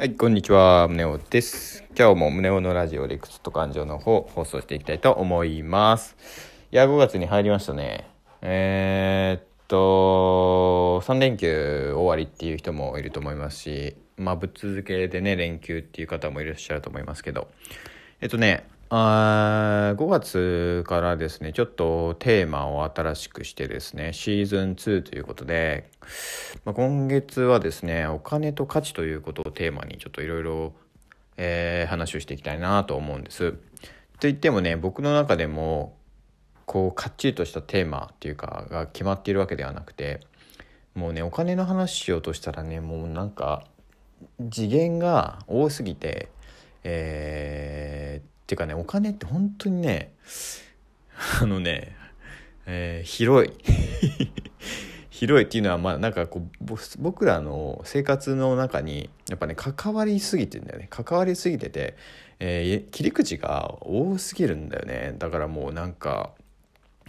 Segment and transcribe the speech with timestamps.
[0.00, 1.84] はい、こんにちは、宗男です。
[1.94, 6.16] 今日も宗男のラジオ理屈と感情の方、放送していきたいと思います。
[6.72, 8.08] いや、5月に入りましたね。
[8.40, 17.48] えー、っと、3連休終わりっていう人もいると思いますし、まあ、ぶっ続けでね、連休っていう方もいらっしゃると思いますけど、
[18.22, 25.88] えっとね、あ5月からですね、ちょっとテーマを新しくしてですね、シーズン2ということで、
[26.64, 30.72] まあ、今月はですね、お金と価値ということをテーマにちょっといろいろ
[31.86, 33.52] 話をしていきたいなと思うんです。
[33.52, 33.58] と
[34.22, 35.96] 言ってもね、僕の中でも、
[36.66, 40.18] こう、かっちりとしたテーマっていうか、が決まっているわけではなくて、
[40.96, 43.64] もうね、お金の話しようとしたらね、もうなんか、
[44.50, 46.28] 次元が多すぎて、
[46.82, 50.12] えー、ていうかねお金って本当にね
[51.40, 51.94] あのね、
[52.66, 53.52] えー、広い。
[55.10, 60.88] 広いっていうのはまあなんかこう僕らの生活の中にやっぱね関わりすぎてんだよね。
[60.90, 61.94] 関わりすぎてて、
[62.40, 65.14] えー、切り口が多すぎるんだよね。
[65.18, 66.32] だからもうなんか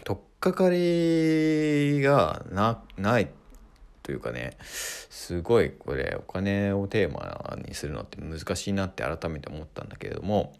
[0.03, 3.29] 取っかかりがなない
[4.03, 10.53] というかねすごいこれお金をテーマにするのって難しいなって改めて思ったんだけれども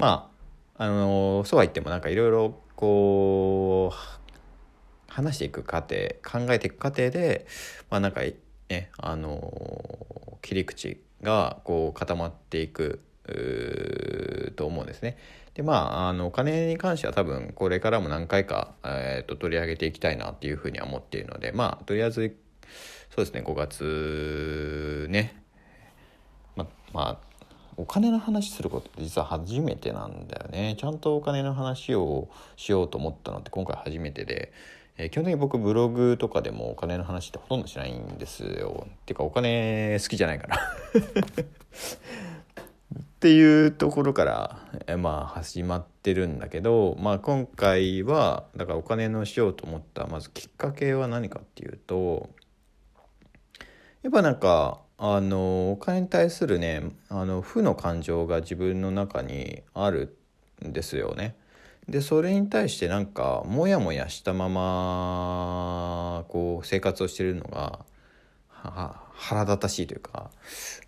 [0.00, 0.30] ま
[0.76, 7.46] ああのそうは言ってもなんかいろいろこう話していく過程考えていく過程で
[7.90, 13.02] まあなんかねあの切り口がこう固まっていく
[14.56, 15.18] と思うんですね。
[15.54, 22.36] でまああのお金に関しては多分これからも何回か、えーと、取り上げていきたいなっていうふうには思っているのでまあとりあえず
[23.14, 25.42] そうですね5月ね
[26.56, 27.29] ままあ
[27.80, 30.76] お金の話することって実は初めてなんだよね。
[30.78, 34.52] ちゃんとお金の話をしようと思ったのって今回初めてで、
[34.98, 38.86] えー、基本的に僕ブログとかでもお金の話ってほとんどしないんですよ。
[38.86, 40.58] っていうかお金好きじゃないから。
[43.00, 52.28] っていうところから、えー、まあ始まってるんだけど、まあ、今回はだからお金のしようと思ったまずきっかけは何かっていうと
[54.02, 60.14] やっぱなんかあのお金に対するねあの負の感情が自分の中にある
[60.62, 61.34] んですよね。
[61.88, 67.78] でそれに対してなんかモヤモヤしたままこう生活をしてるのが
[69.14, 70.30] 腹立たしいというか、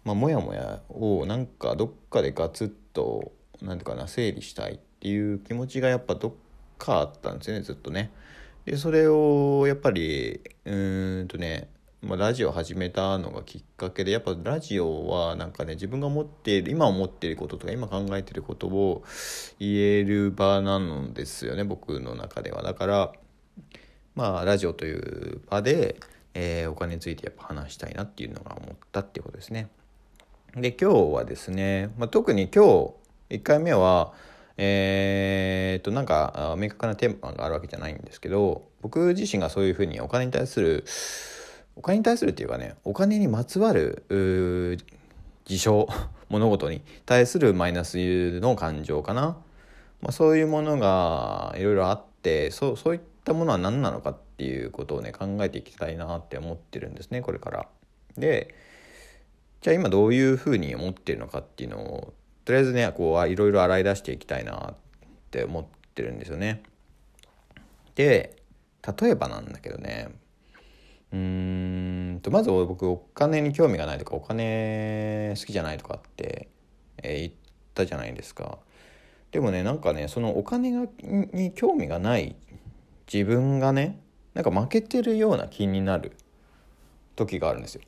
[0.04, 6.32] まあ、モヤモヤをなんかどっかでガツッとなんていうかな整理したいっていう気持ちがやっぱどっ
[6.76, 8.10] かあったんですよねずっとね。
[8.66, 11.68] でそれをやっぱりうーんとね
[12.02, 19.04] まあ、ラジオ始めたのがきっかけでやっぱラジオはなんかね自分が思っている今思っていることとか今考えていることを
[19.60, 22.62] 言える場なんですよね僕の中では。
[22.62, 23.12] だから
[24.16, 26.00] まあラジオという場で、
[26.34, 29.68] えー、お金についてやっぱ話したいなっていうのが思ったっていうことですね。
[30.56, 32.64] で今日はですね、まあ、特に今
[33.30, 34.12] 日1回目は
[34.56, 40.84] えー、っとなんか明確なテーマがあるわけじゃないんですけど僕自身がそういうふうにお金に対する
[41.76, 44.78] お金に対するっていうかねお金にまつわる
[45.44, 45.88] 事象
[46.28, 49.36] 物事に対するマイナスの感情かな、
[50.00, 57.68] まあ、そういうものがいろいろあってそうそういったものは何なのかっていうことをね考えていきたいなって思ってるんですねこれから。
[58.16, 58.54] で
[59.60, 62.12] じゃあ今どういうふうに思ってるのかっていうのを
[62.44, 64.74] とりあえずねこういろいろ洗い出していきたいなっ
[65.30, 66.62] て思ってるんですよね。
[67.94, 68.36] で
[69.00, 70.08] 例えばなんだけどね
[71.12, 76.48] うんとまず僕お金に興味がないとかお金好きじゃないとかって、
[77.02, 77.32] えー、言っ
[77.74, 78.58] たじゃないですか。
[79.30, 82.36] でもねなんかねそのお金がに興味がない
[83.12, 84.00] 自分がね
[84.34, 86.12] なんか負けてるような気になる
[87.14, 87.82] 時があるんですよ。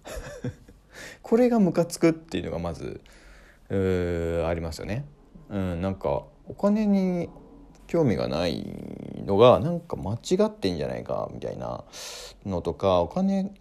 [1.22, 3.00] これがムカつくっていうのがまず
[3.70, 5.06] ありますよね。
[5.48, 7.30] うんなんかお金に
[7.86, 8.64] 興味がない
[9.24, 11.84] のがなんか間違ってんじゃないかみたいな
[12.46, 13.52] のとかお金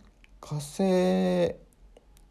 [0.42, 1.56] 稼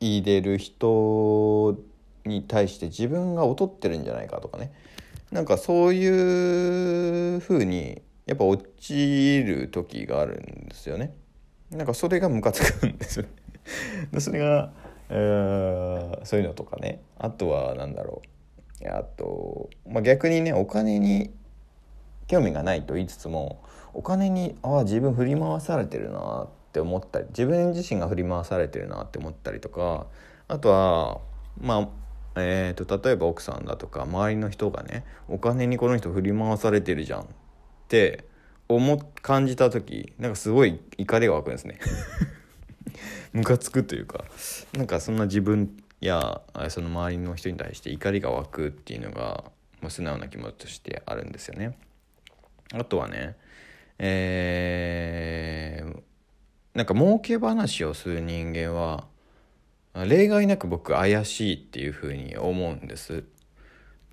[0.00, 1.78] いでる人
[2.24, 4.72] に対して自分が劣ってるんじゃないかとかね。
[5.30, 11.14] なんかそういう風にやっぱ落ちる時があるんですよね。
[11.70, 13.26] なんかそれがムカつくんですよ
[14.20, 14.72] それが、
[15.08, 17.00] えー、そういうのとかね。
[17.18, 18.20] あとは何だろ
[18.84, 18.88] う。
[18.88, 21.30] あと、まあ、逆にねお金に
[22.32, 23.62] 興味がないと言いつつも
[23.92, 30.06] お金にああ自分振り回されてるなって思ったり自分自身が振り回されてるなって思ったりとか
[30.48, 31.20] あとは
[31.60, 31.88] まあ
[32.34, 37.26] えーと、例えば奥さんだとか周りの人がねお金にこの人振り回されてるじゃんっ
[37.88, 38.24] て
[38.66, 41.78] 思感じた時なんかすごい怒りが湧くんですね
[43.34, 44.24] ムカつくというか
[44.72, 46.40] なんかそんな自分や
[46.70, 49.44] その周りの人に対して怒りが湧くっていうのが、
[49.82, 51.76] まあ、素直な気持ちとしてあるんですよね。
[52.72, 53.36] あとはね
[53.98, 56.00] えー、
[56.74, 59.06] なんか儲け話をする人間は
[59.94, 63.24] 例外なく僕怪しいっていうふうに思うんです。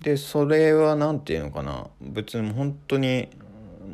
[0.02, 3.28] でそれは何て言うのかな別に本当に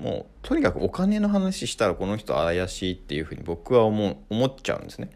[0.00, 5.10] もうとにかくお金の話したらこの人怪しいっていうふうに僕は思思っちゃうんですね。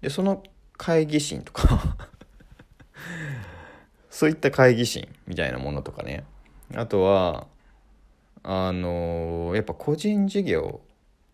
[0.00, 0.42] でその
[0.76, 1.96] 会議心とか
[4.08, 6.24] そういった会議心みたいなものとかね
[6.74, 7.46] あとは
[8.48, 10.80] あの、やっぱ個人事業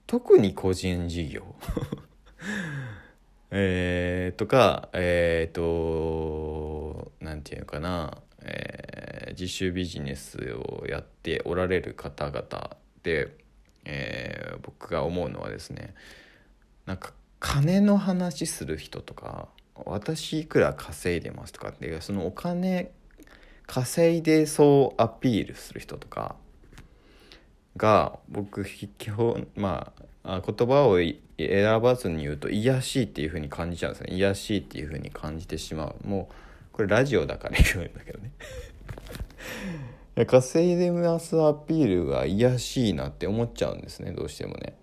[0.07, 1.55] 特に個人事業。
[3.55, 13.37] えー、とかえっ、ー、と何て言うのかな、えー、自主ビジネスをやっておられる方々で、
[13.85, 15.95] えー、僕が思うのはですね
[16.87, 22.91] なんか金の話する人とか私いくら稼いでますとかっていうそのお金
[23.67, 26.37] 稼いでそうアピールする人とか
[27.77, 29.93] が僕基本ま
[30.25, 30.99] あ言葉を
[31.39, 34.15] 選ばずに言うと癒しいっていう風に感じちゃうんですね。
[34.15, 36.09] 癒しいっていう風に感じてしまう。
[36.09, 36.35] もう
[36.73, 38.31] これラジオだから言うんだけどね。
[40.27, 44.13] 稼いでますアピールが癒しいなって思っちゃうんですね。
[44.13, 44.75] どうしてもね。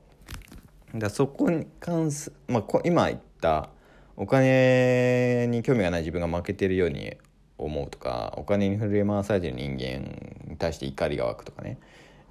[0.96, 3.70] だそこに関す、まあ、今言った
[4.18, 7.16] お金に興味がない自分が負けてるように
[7.60, 11.78] 思うとかお金に触れ回されてる人間に対して怒りが湧くとかね、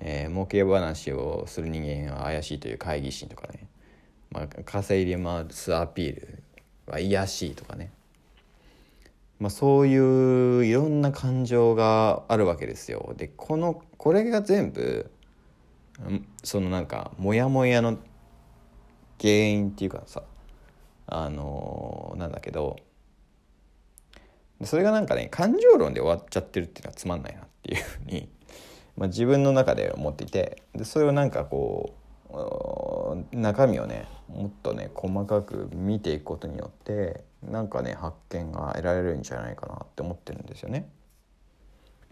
[0.00, 3.66] えー、儲け話をする人間は怪しいという懐疑心とかね、
[4.30, 6.42] まあ、稼いでますアピール
[6.86, 7.90] は癒しいとかね、
[9.40, 13.14] まあ、そういういろんな感情があるわけですよ。
[13.16, 15.10] でこのこれが全部
[16.44, 17.98] そのなんかモヤモヤの
[19.20, 20.22] 原因っていうかさ
[21.06, 22.76] あのー、なんだけど
[24.64, 28.28] それがなんかね感情論で終わっちゃってるっていうのはつまんないなっていうふうに、
[28.98, 31.94] まあ、自分の中で思っていてでそれをなんかこ
[33.32, 40.90] う中身をねもっとね細かく見ていくことによってなんかね発見が得られるんじゃないかなって思ってるんですよね。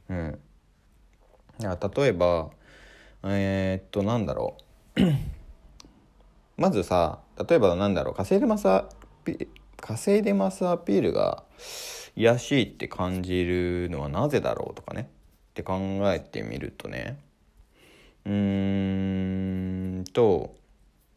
[0.08, 0.38] うん、
[1.60, 2.50] いや例えば
[3.24, 4.56] えー、っとなんだろ
[4.96, 5.00] う。
[6.56, 7.18] まずさ
[7.48, 8.68] 例えばなんだろう稼いでます
[9.78, 11.42] 稼いでますアピールが
[12.14, 15.10] 癒しいって感じるのはなぜだろうとかね。
[15.56, 15.78] って考
[16.12, 17.18] えてみるとね
[18.26, 20.54] うーんと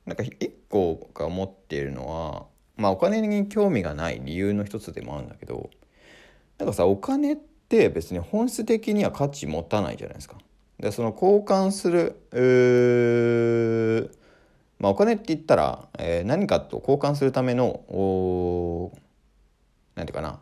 [0.05, 2.45] なんか一個が思っているのは
[2.77, 5.69] まあお金に興味がない理由の一つでもあるんだけど
[6.57, 10.37] なんかさお金って別に本質的には価値持たないじゃないですか。
[10.79, 12.15] でその交換する
[14.79, 18.93] まあ、お金って言ったら、えー、何かと交換するためのお
[19.95, 20.39] なんていうかな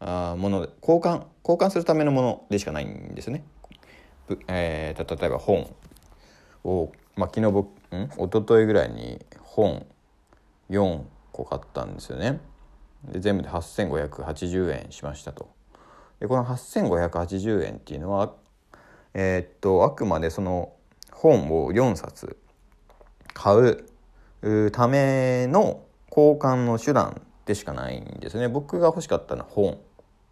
[0.00, 3.44] もの交換交換するためのものでしかないんですね。
[4.48, 5.74] えー、例えば本
[6.64, 9.84] を、まあ、昨日僕ん一昨日ぐらいに本
[10.70, 11.02] 4
[11.32, 12.40] 個買ったんですよね。
[13.04, 15.48] で全部で8580円しましたと。
[16.20, 18.34] でこの8580円っていうのは
[19.14, 20.72] えー、っとあくまでその
[21.12, 22.36] 本を4冊
[23.34, 23.56] 買
[24.42, 29.78] うための交換の手段でしかないんですね僕が欲しかったのは本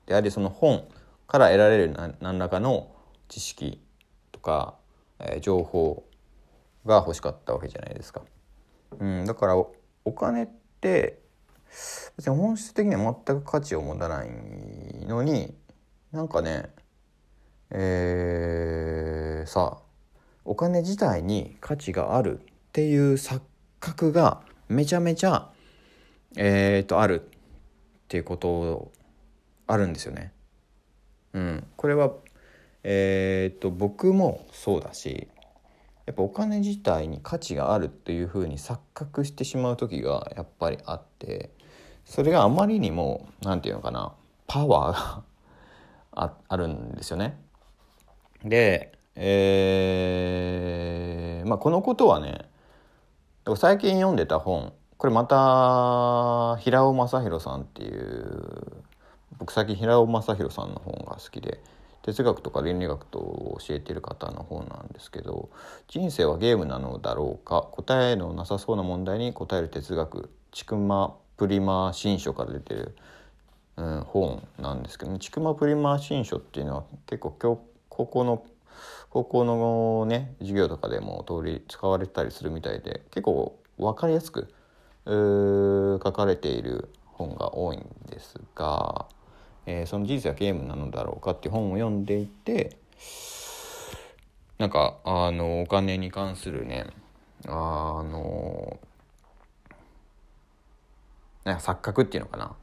[0.08, 0.88] でありその本
[1.26, 2.90] から得られる何らかの
[3.28, 3.78] 知識
[4.32, 4.74] とか、
[5.20, 6.02] えー、情報
[6.86, 8.22] が欲しかったわけじゃないですか。
[8.98, 10.48] うん、だからお金っ
[10.80, 11.18] て
[12.16, 14.30] 別に本質的には全く価値を持たない
[15.06, 15.54] のに
[16.10, 16.70] なんかね
[17.70, 19.76] えー、さ
[20.46, 23.42] お金自体に価値があるっていう錯
[23.78, 25.50] 覚がめちゃめちゃ
[26.36, 27.24] えっ、とあるっ
[28.08, 28.90] ていうこと
[29.68, 30.32] あるんですよね。
[31.34, 32.10] うん、これは
[32.82, 35.28] えっ、と僕もそうだし
[36.06, 41.50] やっぱお金自体に価値があるっていうふうに錯覚してしまう時がやっぱりあって
[42.06, 44.14] それがあまりにも何て言うのかな
[44.46, 45.22] パワーが
[46.12, 47.38] ああるんですよね。
[48.42, 52.48] で、えー、まあこのことはね
[53.56, 58.82] 最近読んでた本これまた平尾正弘さんっていう
[59.36, 61.60] 僕最近平尾正弘さんの本が好きで
[62.02, 65.50] 哲学とか倫理学と教えてる方の本なんですけど
[65.88, 72.96] 「人生はゲームなのだろうか答えのなさそうな問題に答える哲学」ちくまプリマ新書から出てる、
[73.76, 78.42] うん、本なんですけど、ね、ちくまプリマ新書っていうのは結構高校の
[79.10, 84.52] 高校のね授業とかでも通り使われたりするみたいで結構分かりやすく
[85.04, 89.06] 書かれている本が多いんですが、
[89.70, 92.78] えー、その事実はゲームなのだろうかっていう本を読んでいて
[94.56, 96.86] なんかあのお金に関するね
[97.46, 98.78] あの
[101.44, 102.56] なんか錯覚っていうのかな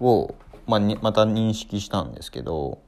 [0.00, 0.34] を、
[0.66, 2.80] まあ、また認識したんですけど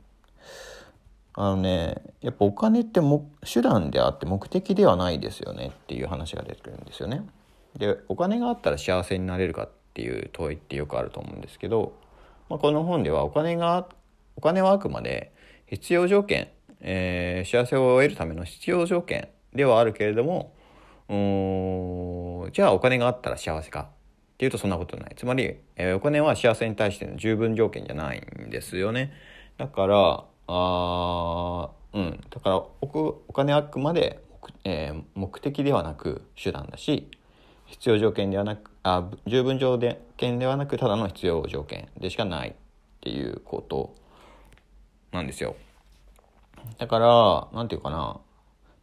[1.34, 7.22] あのねやっぱお金っても手段であって目的ではないですよねっていう話が出てくるんですよね。
[7.76, 11.92] でお金があったら幸せになれるかっていう問いってよくあると思うんですけど、
[12.48, 13.88] まあ、この本ではお金が
[14.36, 15.32] お金はあくまで
[15.66, 16.48] 必要条件、
[16.80, 20.54] えー、幸せを得るための必要条件ではあるけれども
[22.52, 23.88] じゃあお金があったら幸せか
[24.34, 25.14] っていうとそんなことない。
[25.16, 29.12] つまり、えー、お金は幸せに対しての十分条件じゃないんですよね。
[29.56, 32.20] だからあうん。
[32.30, 34.22] だからおお金はあくまで、
[34.64, 37.10] えー、目的ではなく手段だし
[37.66, 39.78] 必要条件ではなくあ十分条
[40.16, 42.54] 件ではなくただの必要条件でしかないっ
[43.00, 43.94] ていうこと
[45.12, 45.56] なんですよ。
[46.78, 48.20] だから何て言うかな。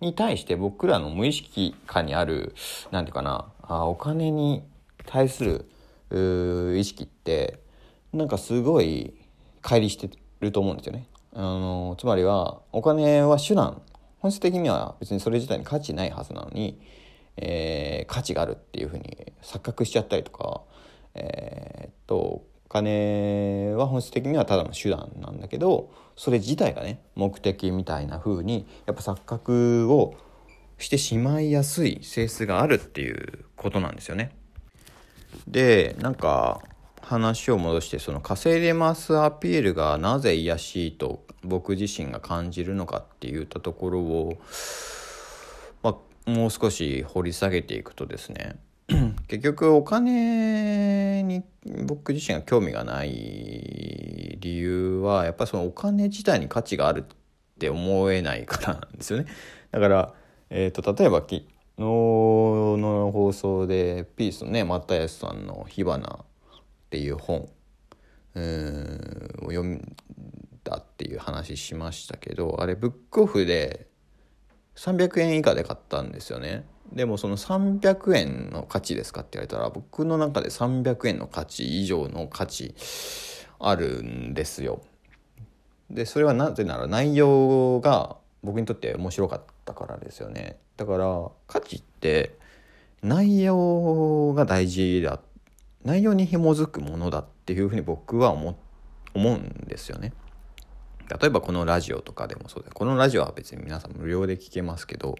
[0.02, 2.54] に対して僕らの無意識下にある
[2.92, 3.46] 何て言うかな。
[3.62, 4.64] あお金に
[5.06, 5.66] 対する
[6.78, 7.60] 意識って
[8.14, 9.14] なんかすごい
[9.62, 10.10] 乖離して
[10.40, 11.08] ると思うんですよね。
[11.34, 13.82] あのつまりはお金は手段。
[14.20, 16.80] 本質的には別にそれ自体に価値ないはずなのに、
[17.38, 20.62] えー、価値があるっていうふうに錯覚しちゃったりとか、
[21.14, 30.16] えー、っとお金は本質的にはただの手段なんだけどそれ自体がね目的みたいな風にやっぱ錯覚を
[30.78, 34.36] してしまいやすい性質があるっていうことなんですよね。
[35.48, 36.62] でなんか
[37.02, 44.38] 話を戻してその稼いでますアピールがなぜ癒しいと僕自身が感じるのかっていったところを、
[46.26, 48.56] もう少し掘り下げていくとですね
[49.28, 51.44] 結局お金に
[51.86, 57.06] 僕自身が興味がない理由はやっぱりそのお金自体に価値があるっ
[57.60, 59.26] て思えないからなんですよね。
[59.72, 60.14] だから、
[60.50, 61.44] えーと、例えば昨日
[61.78, 66.20] の放送でピースのね又吉さんの「火花」
[66.56, 67.50] っていう本
[68.36, 68.44] うん
[69.44, 69.96] を読ん
[70.64, 73.88] だっていう話しましたけどあれブックオフで
[74.76, 76.66] 300円以下で買ったんですよね。
[76.94, 82.76] でもその300円の価値ですかって言われたら僕の中で300円の価値以上の価値
[83.60, 84.82] あるんですよ。
[85.90, 90.58] でそれはなぜなら内容が僕にとって面白かったからですよね。
[90.78, 92.38] だから価値って
[93.02, 95.20] 内容が大事だ
[95.84, 98.58] 内容に紐づくものだっていうふうに僕は思
[99.14, 100.14] 思うんですよね。
[101.10, 105.16] 例えばこのラジオとかでもそうでこのラジオは別に皆さん無料で聞けますけど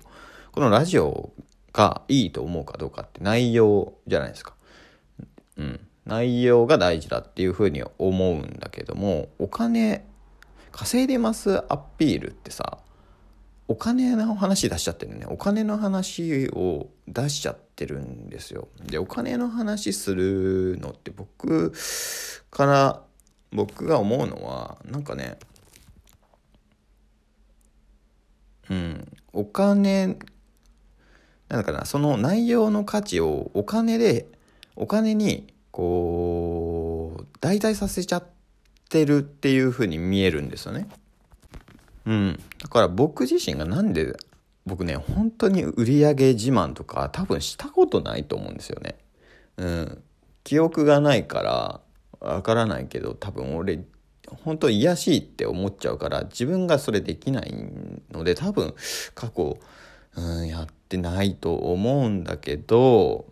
[0.52, 1.32] このラジオ
[1.74, 4.54] がいいと思うかどうかって内容じゃないですか。
[5.58, 5.80] うん。
[6.06, 10.06] 内容が大事だっていうふうに思うんだけどもお金
[10.72, 12.78] 稼いでますアピールってさ
[13.68, 21.74] お金の話出しちゃってるねお金の話を出しちゃってるんですよでお金の話するのって僕
[22.52, 23.02] から
[23.52, 25.38] 僕が思うのはなんかね
[28.70, 30.18] うんお金
[31.50, 34.28] なんかなその内容の価値をお金で
[34.76, 38.26] お金にこう代替させちゃっ
[38.90, 40.88] てるっていう風に見えるんですよね。
[42.06, 44.16] うん、だから僕自身がなんで
[44.66, 48.96] 僕ね本当に売り上げ自慢とか多分したことないと思うんですよね。
[49.58, 50.04] うん、
[50.44, 51.82] 記憶がないから
[52.20, 53.84] わからないけど多分俺
[54.44, 57.54] 本当癒しいって思っちゃうから自分がそれできない
[58.12, 58.74] ので多分
[59.14, 59.58] 過去、
[60.16, 63.26] うん、やってないと思うんだけど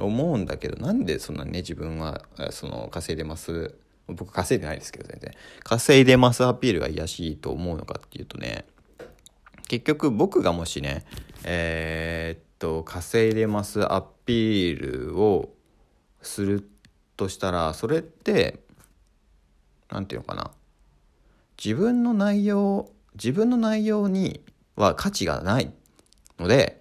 [0.00, 3.76] 思うんだけどなんでそんなね自分はその稼いでます？
[4.08, 5.32] 僕稼いでないですけど全然。
[5.62, 8.64] 稼いでますアピールが癒しいと思うのかっていうとね
[9.68, 11.06] 結局僕がもしね
[11.44, 15.54] えー、っと稼いでますアピールを
[16.22, 16.68] する
[17.16, 18.63] としたらそれって
[19.94, 20.50] 何て言うのかな。
[21.62, 24.40] 自分の内容自分の内容に
[24.76, 25.72] は価値がない
[26.38, 26.80] ので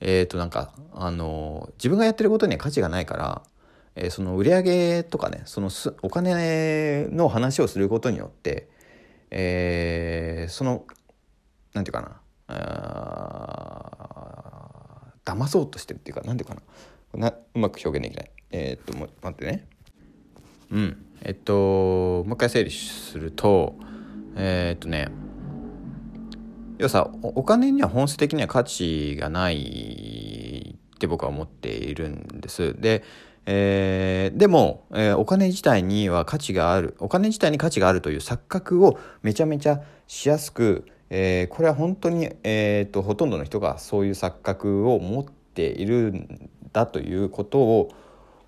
[0.00, 3.42] えっ、ー、となんかあの自分がやってることには価値がないから、
[3.94, 5.70] えー、その売り上げとかねその
[6.02, 8.68] お金の話をすることによって、
[9.30, 10.84] えー、その
[11.74, 13.52] なんていうかなあ
[15.24, 16.62] 騙そうとしてるっていうかなんていうかな。
[17.14, 18.30] なうまく表現できない。
[18.50, 19.66] え、っと待ってね。
[20.72, 23.76] うんえっともう一回整理すると
[24.34, 25.08] えー、っとね
[26.78, 32.74] 要はさお金には本質的には価値がないって僕は思っているんです。
[32.80, 33.04] で、
[33.46, 47.88] えー、でも、えー、お金自体には価値があるお金自体に価値があるという錯覚をめちゃめちゃしやすく、えー、これは本当に、えーと、ほとんどの人がそういう錯覚を持っているんだということ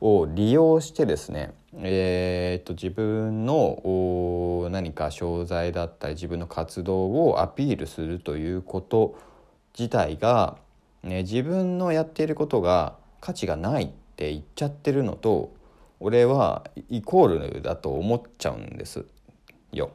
[0.00, 9.18] を利用してですね、えーと、自分の何か商材だったり自分の活動をアピールするということ
[9.76, 10.56] 自体が、
[11.02, 15.52] ね、自分のやっていることが価値がないって言っちゃってるのと
[15.98, 19.04] 俺はイコールだと思っちゃうんです
[19.72, 19.90] よ。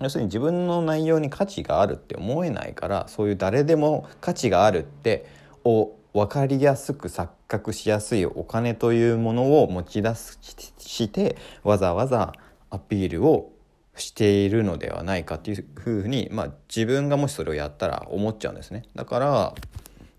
[0.00, 5.26] 要するに自分の内容に価値があるって思えないからそういう誰でも価値があるって
[5.64, 12.32] を分かりやすく錯覚しやすいお金というものを持ち出してわざわざ
[12.70, 13.52] アピールを
[13.96, 18.84] しているのではないかっていうふうに、まあ、自分がもしそれをやったら思っちゃうんですね。
[18.94, 19.54] だから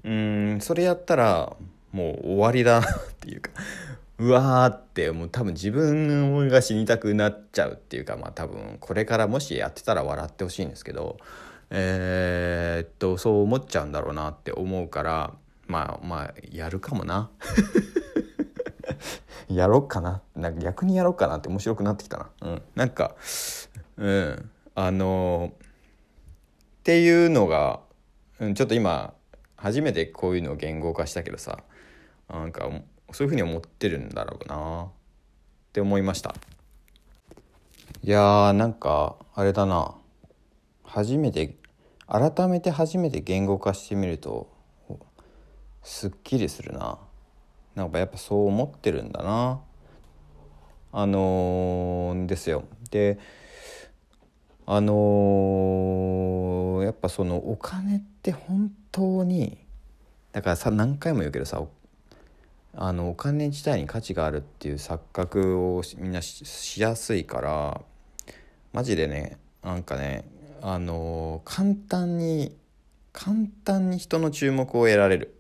[0.04, 1.56] うんそれやったら
[1.92, 2.84] もう終わりだっ
[3.20, 3.52] ていうか
[4.20, 11.18] うわーってもう多分自分が死にたくなっちゃうっていうかまあ多分これからもしやってたら笑ってほしいんですけど
[11.70, 15.34] えー、っとそう思っちゃうんだろうなって思うから
[15.68, 17.30] まあまあやるかもな。
[19.50, 20.22] やろっかな。
[20.36, 22.30] なんか逆にやろうかなって面白くなってきたな。
[22.42, 22.62] うん。
[22.76, 23.16] なんか
[23.98, 24.50] うん。
[24.76, 25.58] あのっ
[26.84, 27.82] ていうのが、
[28.40, 29.14] うん、ちょっと今
[29.56, 31.60] 初めてこういうのを言語化したけどさ
[32.28, 32.70] なんか
[33.12, 34.86] そういうふうに思ってるんだろうな。
[34.86, 34.90] っ
[35.74, 36.36] て思いました。
[38.04, 39.96] いやーなんかあれだな。
[40.84, 41.56] 初めて
[42.08, 44.53] 改めて初めて言語化してみると
[45.84, 46.98] すっきりするな。
[47.76, 49.62] なんかやっぱそう思ってるんだな。
[50.92, 52.66] あのー、ですよ。
[52.92, 53.18] で
[54.66, 59.58] あのー、やっぱそのお金って本当に
[60.32, 61.62] だからさ何回も言うけどさ
[62.76, 67.82] あのお金自体に価値があるっていう錯覚をみんなしやすいから
[68.72, 70.24] マジでねなんかね
[70.62, 72.56] あのー、簡単に
[73.12, 75.40] 簡単に人の注目を得られる。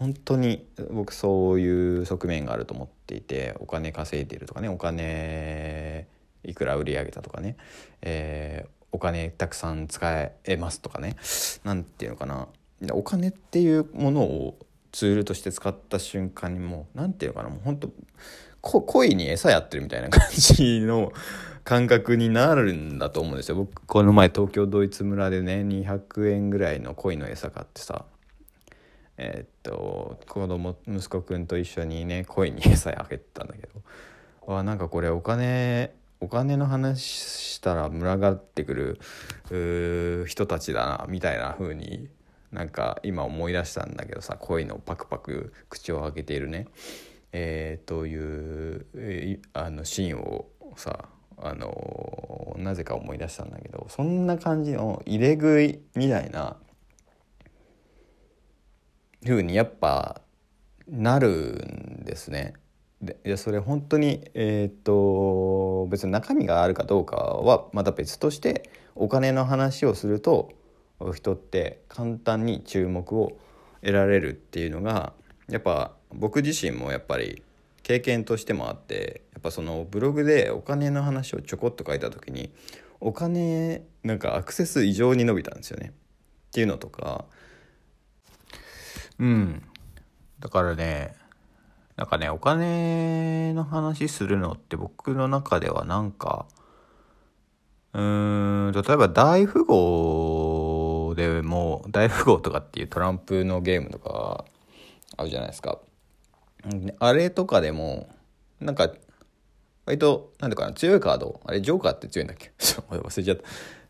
[0.00, 6.08] 本当に僕そういう側面があると思っていてお金稼いでるとかねお金
[6.42, 7.56] いくら売り上げたとかね、
[8.00, 11.16] えー、お金たくさん使えますとかね
[11.64, 12.48] 何て言うのかな。
[12.92, 14.58] お金っていうものを
[14.90, 17.50] ツールとして使った瞬間にもう何て言うのかな。
[17.50, 17.90] もう本当
[18.62, 21.12] 恋に餌やってるみたいな感じの
[21.62, 23.56] 感覚になるんだと思うんですよ。
[23.56, 28.06] 僕この前東京ドイツ村でね200円ぐらいの恋の餌買ってさ
[29.22, 33.82] えー、っと子供息子くんと一緒にね恋に餌あげてたんだけど。
[34.46, 38.98] わなんかこれお金お金の話したら群がってく
[39.52, 42.08] る人たちだなみたいな風に
[42.50, 46.66] なんか今思い出したんだけどさ恋のパクパク口を開けているね。
[47.32, 51.04] えー、という、えー、あのシーンをさ
[51.36, 56.56] あのなぜか思い出したんだけどそんな感じの入れ食いみたいな
[59.24, 60.20] ふうにやっぱ
[60.88, 62.54] なるんですね。
[63.02, 70.50] でいやそれ本当にえっ、と別に中身があるかどうかはまた別としてお金の話をすると
[71.14, 73.38] 人って簡単に注目を
[73.80, 75.14] 得られるっていうのが
[75.48, 77.42] やっぱ僕自身もやっぱり
[77.82, 82.52] 経験としてもあってやっぱそのブログでお金の話をちょこっと書いた時に
[83.00, 87.24] お金なんかアクセス異常に伸びたんですよねっていうのとか
[89.20, 89.62] うん。
[90.40, 91.14] だからね
[91.96, 96.46] なんかねお金の話するのって僕の中ではなんか
[97.92, 104.44] うーん例えば大富豪でも大富豪とかっていうトランプのゲームとか
[105.16, 105.78] あるじゃないですか。
[106.98, 108.08] あれとかでも
[108.60, 108.90] なんか
[109.86, 111.40] 割となんだかな強いカード。
[111.44, 112.52] あれジョーカーって強いんだっけ？
[112.88, 113.42] 忘れちゃった。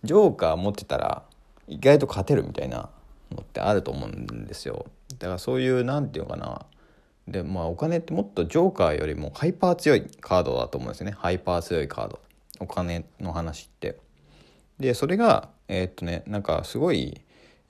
[0.03, 1.23] ジョーカー持ってたら
[1.69, 2.89] 意外と勝てるみたいな
[3.31, 4.87] のってあると思うんですよ。
[5.19, 6.67] だからそういう何て言うのかな。
[7.29, 11.13] でまあお金ってもっとジョーカーよりもハイパー強いカードだと思うんですよね。
[11.13, 12.21] ハイパー強いカード。
[12.61, 13.99] お金の話って。
[14.79, 17.21] でそれがえー、っとねなんかすごい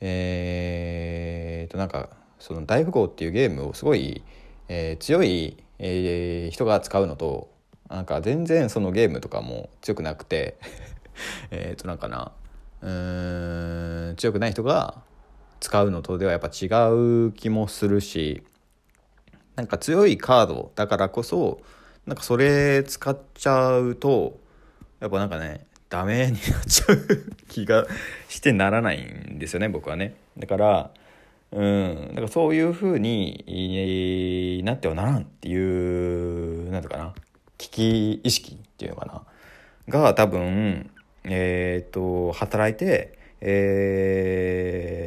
[0.00, 4.22] えー、っとなんかその大富豪っていうゲームをすごい、
[4.68, 7.50] えー、強い、え、人が使うのと
[7.88, 10.58] なんか全然そのゲームとかも強くなくて。
[11.50, 12.32] えっとなんかな。
[12.82, 12.90] う
[14.12, 15.02] ん強くない人が
[15.60, 18.42] 使うのとではやっぱ違う気もするし
[19.56, 21.60] なんか強いカードだからこそ
[22.06, 24.40] なんかそれ使っちゃうと
[25.00, 26.98] やっぱなんかねダメになっちゃう
[27.48, 27.86] 気が
[28.28, 30.14] してならないんですよね僕はね。
[30.38, 30.90] だから
[31.52, 37.14] うんだからそういう風になってはならんっていうなんていうかな。
[37.58, 39.22] 危機意識っていうのかな。
[39.88, 40.90] が多分
[41.24, 45.00] えっ、と働いてえ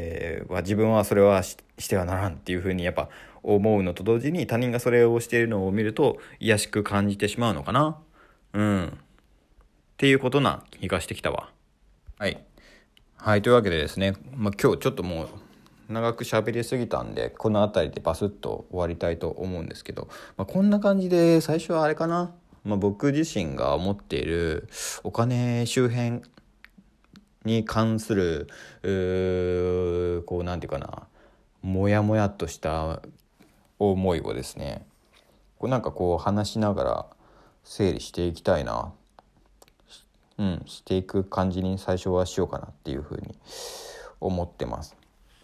[0.47, 3.09] ー、は自分はそれはしてはならんっていうふうにやっぱ
[3.43, 7.97] 思うのと同時に他人がそれをしているのを見ると癒しく感じてしまうのかな？
[8.53, 8.87] うん。
[8.87, 8.91] っ
[9.97, 11.49] ていうことな気がしてきたわ。
[12.17, 12.43] はい。
[13.17, 15.27] はいというわけでですね、まあ、今日ちょっともう
[15.89, 24.67] 長く喋りすぎたんでこの辺りでバスッと終わりたいと思うんですけど、まあ、こんな感じで最初はあれかな、まあ、僕自身が思っている
[25.03, 26.21] お金周辺
[27.45, 28.47] に関する
[28.83, 31.03] うこうなんていうかな
[31.61, 33.01] モヤモヤとした
[33.79, 34.85] 思いをですね
[35.57, 37.05] こうなんかこう話しながら
[37.63, 38.91] 整理していきたいな
[40.37, 43.37] うんしていく感じに最初はしようかなっていうふうに
[44.19, 44.95] 思ってます。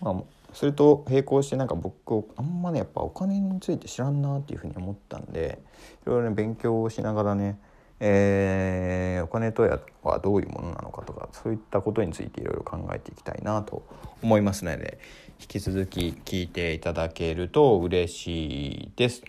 [0.02, 0.16] まあ、
[0.54, 5.60] それと並行してなんか僕あんまねやっぱお金について知らんなっていうふうに思ったんで
[6.04, 7.60] いろいろね勉強をしながらね
[8.00, 9.64] えー、お金と
[10.04, 13.84] はどういうものなのかとかそういったことについていろいろ考えていきたいなと
[14.22, 15.00] 思いますので
[15.42, 19.24] 引き続き聞いていただけると嬉しいです。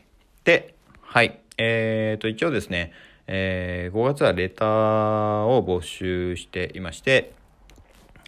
[0.44, 1.40] で、はい。
[1.59, 2.92] えー、と、一応ですね、
[3.26, 7.33] えー、5月はレターを募集していまして、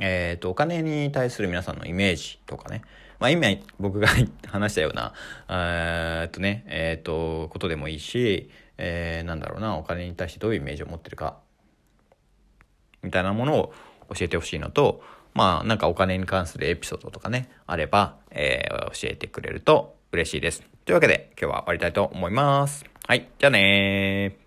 [0.01, 2.83] え、ー、と、お金に対する皆さんのイメージとかね、
[3.19, 3.49] まあ今
[3.81, 4.09] 僕が
[4.49, 5.13] 話したような、
[5.49, 11.39] えっとね、えっ、ー、と、ことでもいいし、えー、なんだろうな、お金に対してどういうイメージを持ってるか、
[13.03, 13.75] みたいなものを
[14.15, 15.03] 教えてほしいのと、
[15.35, 20.63] まあなんかお金に関するエピソードとかね、あれば、えー、教えてくれると嬉しいです。
[20.85, 22.85] というわけで今日は終わりたいと思います。
[23.07, 24.42] はい、じゃあね。